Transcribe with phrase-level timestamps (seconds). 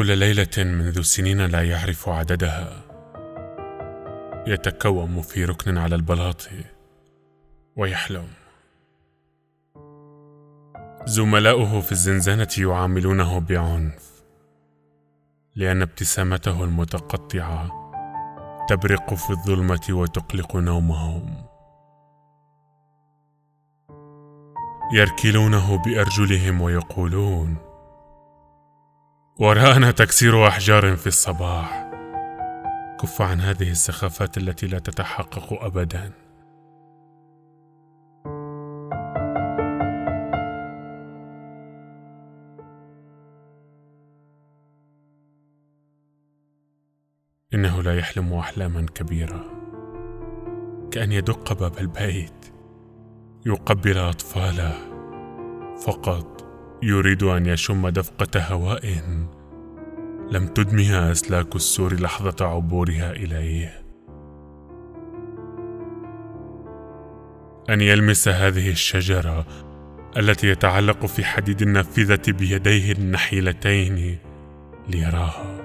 [0.00, 2.82] كل ليلة منذ سنين لا يعرف عددها.
[4.46, 6.48] يتكوم في ركن على البلاط
[7.76, 8.28] ويحلم.
[11.06, 14.22] زملاؤه في الزنزانة يعاملونه بعنف
[15.56, 17.70] لأن ابتسامته المتقطعة
[18.68, 21.44] تبرق في الظلمة وتقلق نومهم.
[24.92, 27.69] يركلونه بأرجلهم ويقولون
[29.40, 31.90] وراءنا تكسير أحجار في الصباح.
[33.02, 36.12] كف عن هذه السخافات التي لا تتحقق أبدا.
[47.54, 49.44] إنه لا يحلم أحلاما كبيرة.
[50.90, 52.46] كأن يدق باب البيت
[53.46, 54.74] يقبل أطفاله
[55.86, 56.39] فقط.
[56.82, 59.02] يريد أن يشم دفقة هواء.
[60.30, 63.82] لم تدمها أسلاك السور لحظة عبورها إليه.
[67.70, 69.46] أن يلمس هذه الشجرة
[70.16, 74.18] التي يتعلق في حديد النافذة بيديه النحيلتين
[74.88, 75.60] ليراها.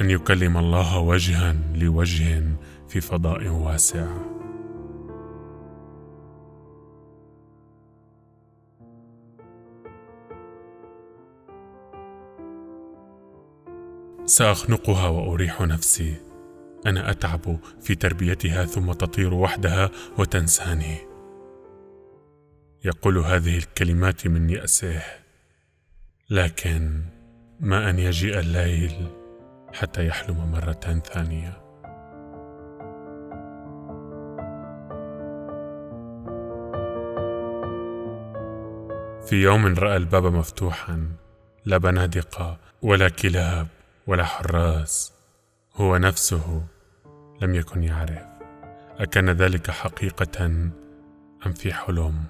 [0.00, 2.42] أن يكلم الله وجها لوجه
[2.88, 4.35] في فضاء واسع.
[14.26, 16.16] سأخنقها وأريح نفسي.
[16.86, 20.96] أنا أتعب في تربيتها ثم تطير وحدها وتنساني.
[22.84, 25.02] يقول هذه الكلمات من يأسه.
[26.30, 27.02] لكن
[27.60, 29.06] ما أن يجيء الليل
[29.72, 31.62] حتى يحلم مرة ثانية.
[39.26, 41.08] في يوم رأى الباب مفتوحا
[41.64, 43.66] لا بنادق ولا كلاب.
[44.06, 45.12] ولا حراس.
[45.74, 46.62] هو نفسه
[47.42, 48.26] لم يكن يعرف.
[48.98, 50.46] أكان ذلك حقيقة
[51.46, 52.24] أم في حلم؟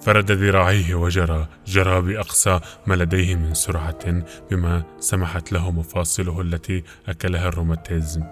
[0.00, 1.48] فرد ذراعيه وجرى.
[1.66, 8.24] جرى بأقصى ما لديه من سرعة بما سمحت له مفاصله التي أكلها الروماتيزم.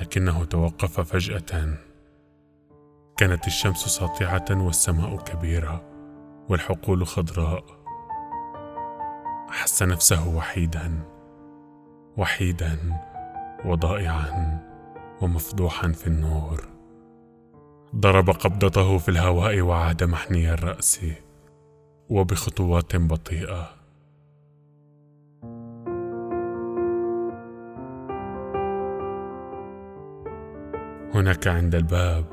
[0.00, 1.78] لكنه توقف فجأة.
[3.16, 5.82] كانت الشمس ساطعة والسماء كبيرة
[6.48, 7.77] والحقول خضراء.
[9.78, 10.92] احس نفسه وحيدا
[12.16, 12.78] وحيدا
[13.64, 14.58] وضائعا
[15.22, 16.60] ومفضوحا في النور.
[17.96, 21.00] ضرب قبضته في الهواء وعاد محني الرأس
[22.10, 23.70] وبخطوات بطيئة.
[31.14, 32.24] هناك عند الباب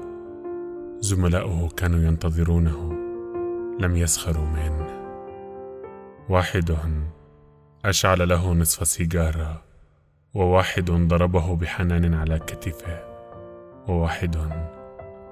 [1.00, 2.94] زملاؤه كانوا ينتظرونه
[3.80, 4.88] لم يسخروا منه.
[6.30, 6.72] واحد
[7.90, 9.62] أشعل له نصف سيجارة
[10.34, 13.04] وواحد ضربه بحنان على كتفه
[13.88, 14.36] وواحد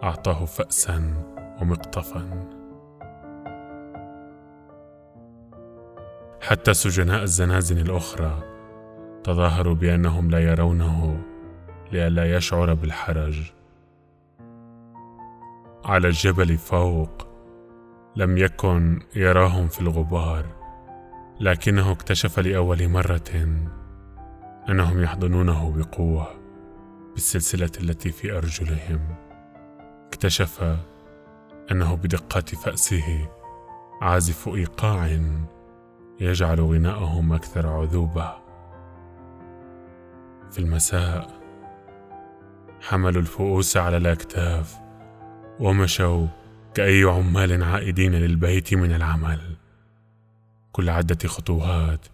[0.03, 1.13] أعطاه فاسا
[1.61, 2.49] ومقطفا.
[6.41, 8.43] حتى سجناء الزنازن الأخرى
[9.23, 11.23] تظاهروا بأنهم لا يرونه
[11.91, 13.51] لئلا يشعر بالحرج.
[15.85, 17.27] على الجبل فوق
[18.15, 20.62] لم يكن يراهم في الغبار.
[21.39, 23.57] لكنه اكتشف لأول مرة
[24.69, 26.27] أنهم يحضنونه بقوة
[27.13, 28.99] بالسلسلة التي في أرجلهم.
[30.07, 30.77] اكتشف
[31.71, 33.29] أنه بدقات فأسه
[34.01, 35.19] عازف إيقاع
[36.19, 38.33] يجعل غناءهم أكثر عذوبة.
[40.51, 41.41] في المساء
[42.81, 44.75] حملوا الفؤوس على الأكتاف
[45.59, 46.27] ومشوا
[46.73, 49.62] كأي عمال عائدين للبيت من العمل.
[50.73, 52.07] كل عدة خطوات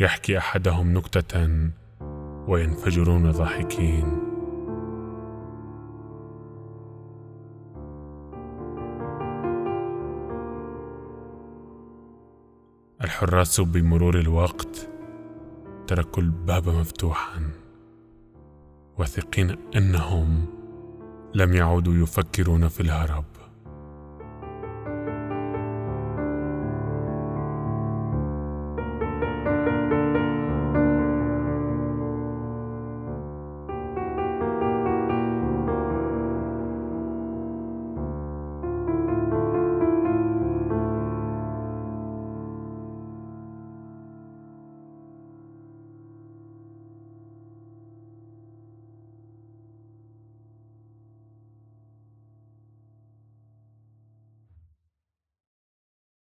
[0.00, 1.48] يحكي أحدهم نكتة
[2.48, 4.18] وينفجرون ضاحكين.
[13.04, 14.88] الحراس بمرور الوقت
[15.86, 17.50] تركوا الباب مفتوحا
[18.98, 20.46] واثقين أنهم
[21.34, 23.24] لم يعودوا يفكرون في الهرب.